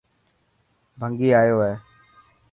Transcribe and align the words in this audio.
ڀنگي 0.99 1.29
آيو 1.39 1.57
هي. 1.67 1.73